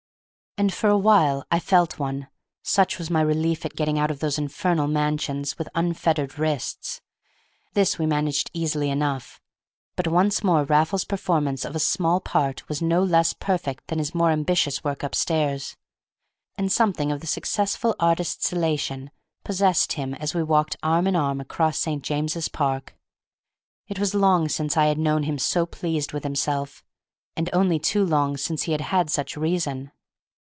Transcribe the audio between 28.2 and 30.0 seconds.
since he had had such reason.